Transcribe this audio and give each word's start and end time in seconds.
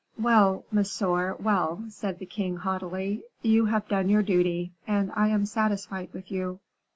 "Well, 0.17 0.65
monsieur, 0.71 1.35
well," 1.35 1.83
said 1.89 2.17
the 2.17 2.25
king, 2.25 2.55
haughtily; 2.57 3.21
"you 3.43 3.65
have 3.65 3.87
done 3.87 4.09
your 4.09 4.23
duty, 4.23 4.71
and 4.87 5.11
I 5.15 5.27
am 5.27 5.45
satisfied 5.45 6.11
with 6.11 6.31
you. 6.31 6.59